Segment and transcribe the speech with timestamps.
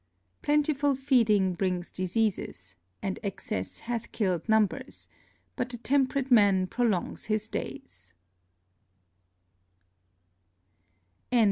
[0.41, 5.07] _Plentiful Feeding brings Diseases, and Excess hath killed Numbers;
[5.55, 8.11] but the temperate Man prolongs his Days.